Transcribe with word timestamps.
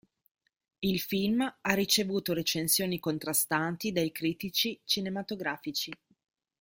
Il 0.79 0.99
film 0.99 1.41
ha 1.61 1.73
ricevuto 1.75 2.33
recensioni 2.33 2.99
contrastanti 2.99 3.91
dai 3.91 4.11
critici 4.11 4.81
cinematografici. 4.83 5.91